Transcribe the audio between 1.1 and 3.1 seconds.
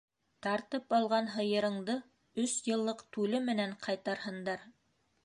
һыйырыңды өс йыллыҡ